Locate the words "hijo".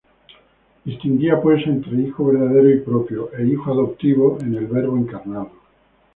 2.01-2.25, 3.45-3.69